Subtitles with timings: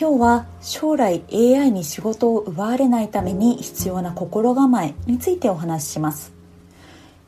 [0.00, 6.32] 今日は将来 AI に仕事を奪われないために必要な心構えについてお話しします。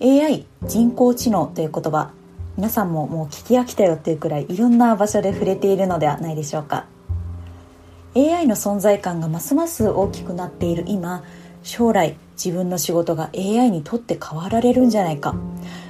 [0.01, 2.13] AI 人工知能という言葉。
[2.57, 6.87] 皆さんももう聞き飽きたよっていうくらいいろんな場所で触れているのではないでしょうか。
[8.15, 11.25] AI の存在感がますます大きくなっている今
[11.65, 15.35] 将来自分の仕事が AI にとって変わられるんじゃないか。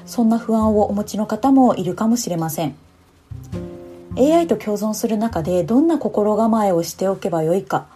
[0.07, 2.75] そんな不安をお持ちの方もいるかもしれません。
[4.17, 7.87] AI と共存する中でどんな心構えをしておけばよいか。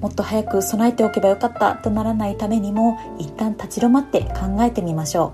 [0.00, 5.32] もっと早く備えておけばよかったとならないためにも一旦立ち止まって考えてみましょ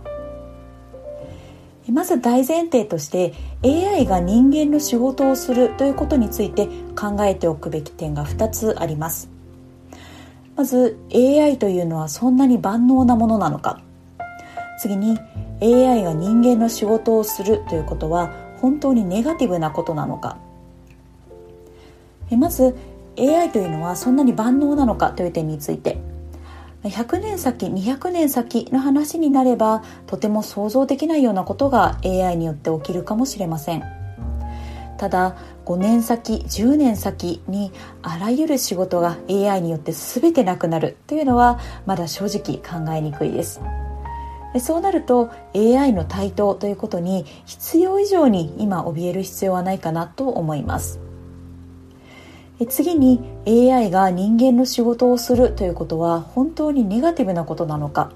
[1.88, 1.92] う。
[1.92, 6.66] まず大前提として AI が人間の仕事をするということについて
[6.96, 9.28] 考えておくべき点が2つあります。
[10.56, 13.80] まず AI というのはそんなに万能なものなのか。
[14.78, 15.18] 次に
[15.60, 20.38] AI が人間の仕事をするということは本当にネガティブなことなのか。
[22.30, 22.74] まず
[23.19, 25.98] AI というのはそんなに万能なのかという点について。
[26.84, 33.82] 100年先200年先の話になればとても想像できないようなことが AI によって起きるかもしれません。
[34.98, 43.60] ただ5年先10年先にあらゆる仕事が AI によって全てなくなるというのはまだ正直考えにくいです。
[44.60, 51.00] そうなると AI の台頭ということに必要以上に今怯える必要はないかなと思います。
[52.69, 58.12] 次に AI が人間の仕事をするということは本当にネガティブなことなのか。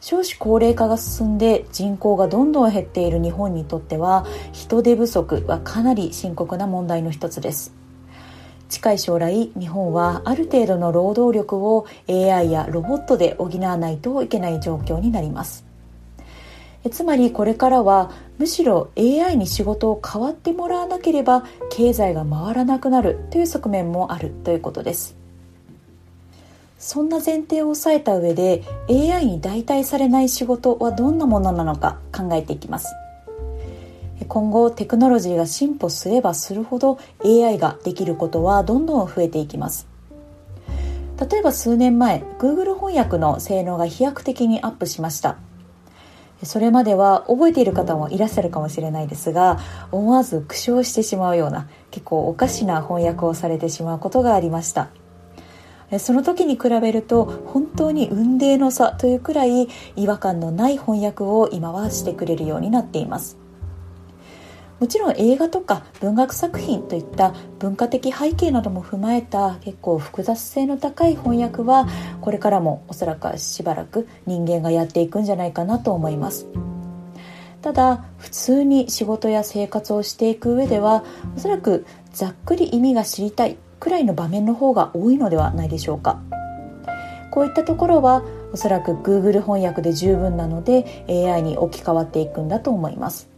[0.00, 7.83] 少子高齢化が進んで人口がどんどん減っている日本にとっては人手不足はかなり深刻な問題の一つです。
[8.74, 15.64] 近い将来日本はある程度の労働力を AI やロボットで補わないといけない状況になります。
[16.90, 25.16] つまりこれからはむしろ AI に仕事を代わってもらわなければ経済が回らなくなるという側面もあるということです。
[26.78, 32.92] そんな前提を押さえた上で AI に代替されない仕事はどんなものなのか考えていきます。
[34.28, 39.86] 今後テクノロジーが進歩すればするほど AI ができることはどんどん増えていきます。
[41.30, 45.36] 例えば数年前 Google 翻訳の性能が飛躍的にアップしました。
[46.42, 49.60] それまでは覚えている方もいらっしゃるかもしれないですが
[49.92, 54.88] 思わず苦笑してしまうような結構おかしな翻訳をされてしまうことがありました。
[55.98, 63.43] その時に比べると本当に雲泥の差というくらい違和感のない翻訳を今はしてくれるようになっています。
[64.84, 71.88] もちろん映画とか文学作品といった文化的背景なども踏まえた結構複雑性の高い翻訳は
[72.20, 76.46] これからもおそらくしばらく人間がやっていくんじゃないかなと思います。
[77.62, 81.02] ただ普通に仕事や生活をしていく上では
[81.34, 86.20] おそらくざっくり意味が知りたいくらいの場面の方が多いのではないでしょうか。
[87.30, 88.22] こういったところは
[88.52, 93.32] おそらく Google 翻訳で十分なので AI に置き換わっていくんだと思います。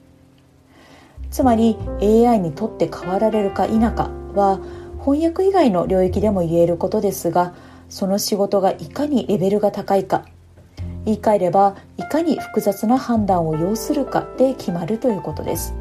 [1.31, 4.61] つまり AI にとって変わられるか否かは
[5.01, 7.55] 翻訳以外の領域でも言えることですが
[7.89, 10.27] その仕事がいかにレベルが高いか
[11.05, 15.75] 言い換えればいかに複雑な判断を要するかで決まるということです。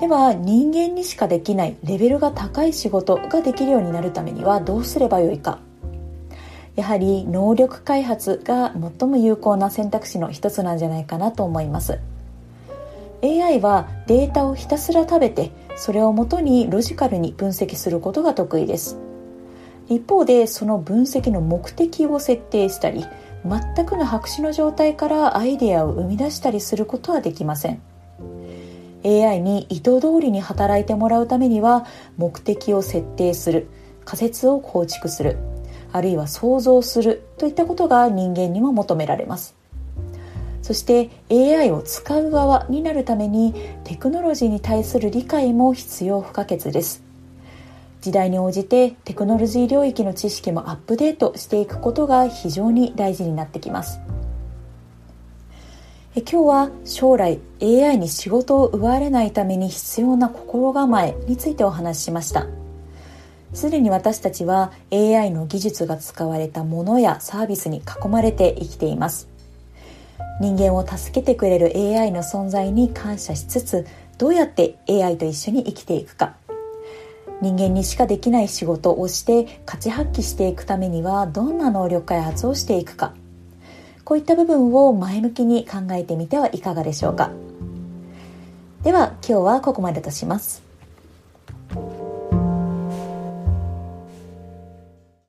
[0.00, 5.60] では人間にしかできないレベルが高い仕事ができるようになるためにはどうすればよいか。
[6.74, 12.00] やはり能力開発が最も有効な選択肢の一つなんじゃないかなと思います。
[13.24, 18.98] AI はデータをひたすら食べてそれをもとにロジカルに分析することが得意です。
[19.88, 23.04] 一方でその分析の目的を設定したり
[23.44, 27.82] 全くの白紙の状態からアイデアを生み出したりすることはできません。
[29.04, 31.86] AI に意図通りに働いてもらうためには
[32.16, 33.68] 目的を設定する
[34.04, 35.36] 仮説を構築する
[35.92, 39.54] あるいは想像するといったことが人間にも求められます。
[40.64, 43.52] そして AI を使う側になるために
[43.84, 47.02] テクノロジーに対する理解も必要不可欠です。
[48.00, 54.00] 時代に応じてテクノロジー領域の知識もアップデートしていくことが非常に大事になってきます。
[56.16, 62.46] え今日は将来 AI に仕事を奪われないために必要な心構えについてお話ししました。
[63.52, 69.33] すでに私たちは AI の技術が使われたものやサービスに囲まれて生きています。
[70.40, 73.86] 人間を助けてくれる AI の存在に感謝しつつ
[74.18, 76.34] どうやって AI と一緒に生きていくか。
[77.40, 83.12] 人間にしかできない仕事をして価値発揮していくためにはどんな能力開発をしていくか。
[84.04, 87.30] こういった部分を前向きに考えてみてはいかがでしょうか。
[88.82, 90.62] では今日はここまでとします。